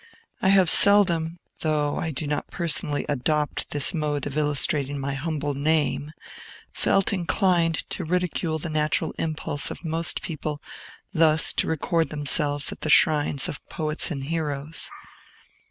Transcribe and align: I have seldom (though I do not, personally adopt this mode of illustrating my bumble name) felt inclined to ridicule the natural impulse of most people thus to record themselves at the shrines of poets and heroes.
I 0.41 0.49
have 0.49 0.67
seldom 0.67 1.37
(though 1.59 1.95
I 1.95 2.09
do 2.09 2.25
not, 2.25 2.47
personally 2.49 3.05
adopt 3.07 3.69
this 3.69 3.93
mode 3.93 4.25
of 4.25 4.35
illustrating 4.35 4.97
my 4.97 5.15
bumble 5.23 5.53
name) 5.53 6.11
felt 6.73 7.13
inclined 7.13 7.87
to 7.91 8.03
ridicule 8.03 8.57
the 8.57 8.71
natural 8.71 9.13
impulse 9.19 9.69
of 9.69 9.85
most 9.85 10.23
people 10.23 10.59
thus 11.13 11.53
to 11.53 11.67
record 11.67 12.09
themselves 12.09 12.71
at 12.71 12.81
the 12.81 12.89
shrines 12.89 13.47
of 13.47 13.63
poets 13.69 14.09
and 14.09 14.23
heroes. 14.23 14.89